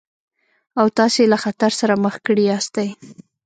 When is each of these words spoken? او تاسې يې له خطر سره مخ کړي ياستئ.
او 0.79 0.87
تاسې 0.97 1.19
يې 1.23 1.29
له 1.31 1.37
خطر 1.43 1.71
سره 1.79 1.93
مخ 2.03 2.15
کړي 2.25 2.43
ياستئ. 2.51 2.89